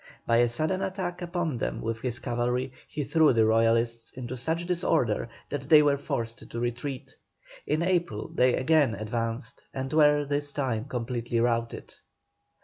[0.25, 4.65] By a sudden attack upon them with his cavalry, he threw the Royalists into such
[4.65, 7.15] disorder that they were forced to retreat.
[7.67, 11.93] In April they again advanced and were this time completely routed.